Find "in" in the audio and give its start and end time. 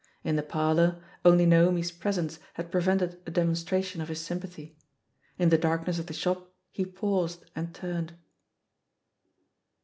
0.23-0.35, 5.37-5.49